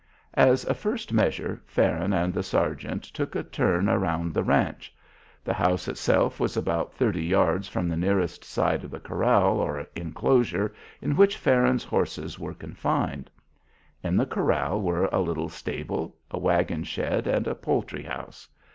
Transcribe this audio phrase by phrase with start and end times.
[0.33, 4.91] As a first measure Farron and the sergeant took a turn around the ranch.
[5.43, 9.85] The house itself was about thirty yards from the nearest side of the corral, or
[9.95, 13.29] enclosure, in which Farron's horses were confined.
[14.03, 18.47] In the corral were a little stable, a wagon shed, and a poultry house.